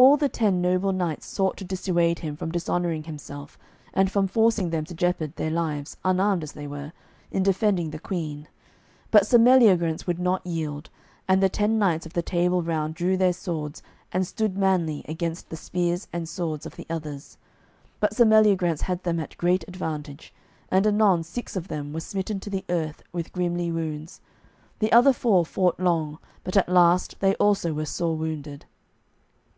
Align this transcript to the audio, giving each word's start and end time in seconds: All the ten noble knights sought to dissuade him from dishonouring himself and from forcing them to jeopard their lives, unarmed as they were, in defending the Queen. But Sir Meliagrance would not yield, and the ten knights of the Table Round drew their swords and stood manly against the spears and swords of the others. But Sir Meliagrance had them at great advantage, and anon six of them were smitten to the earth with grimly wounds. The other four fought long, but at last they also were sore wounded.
All 0.00 0.16
the 0.16 0.28
ten 0.28 0.60
noble 0.60 0.92
knights 0.92 1.26
sought 1.26 1.56
to 1.56 1.64
dissuade 1.64 2.20
him 2.20 2.36
from 2.36 2.52
dishonouring 2.52 3.02
himself 3.02 3.58
and 3.92 4.08
from 4.08 4.28
forcing 4.28 4.70
them 4.70 4.84
to 4.84 4.94
jeopard 4.94 5.34
their 5.34 5.50
lives, 5.50 5.96
unarmed 6.04 6.44
as 6.44 6.52
they 6.52 6.68
were, 6.68 6.92
in 7.32 7.42
defending 7.42 7.90
the 7.90 7.98
Queen. 7.98 8.46
But 9.10 9.26
Sir 9.26 9.38
Meliagrance 9.38 10.06
would 10.06 10.20
not 10.20 10.46
yield, 10.46 10.88
and 11.26 11.42
the 11.42 11.48
ten 11.48 11.80
knights 11.80 12.06
of 12.06 12.12
the 12.12 12.22
Table 12.22 12.62
Round 12.62 12.94
drew 12.94 13.16
their 13.16 13.32
swords 13.32 13.82
and 14.12 14.24
stood 14.24 14.56
manly 14.56 15.04
against 15.08 15.48
the 15.50 15.56
spears 15.56 16.06
and 16.12 16.28
swords 16.28 16.64
of 16.64 16.76
the 16.76 16.86
others. 16.88 17.36
But 17.98 18.14
Sir 18.14 18.24
Meliagrance 18.24 18.82
had 18.82 19.02
them 19.02 19.18
at 19.18 19.36
great 19.36 19.64
advantage, 19.66 20.32
and 20.70 20.86
anon 20.86 21.24
six 21.24 21.56
of 21.56 21.66
them 21.66 21.92
were 21.92 21.98
smitten 21.98 22.38
to 22.38 22.50
the 22.50 22.64
earth 22.68 23.02
with 23.12 23.32
grimly 23.32 23.72
wounds. 23.72 24.20
The 24.78 24.92
other 24.92 25.12
four 25.12 25.44
fought 25.44 25.80
long, 25.80 26.18
but 26.44 26.56
at 26.56 26.68
last 26.68 27.18
they 27.18 27.34
also 27.34 27.72
were 27.72 27.84
sore 27.84 28.16
wounded. 28.16 28.64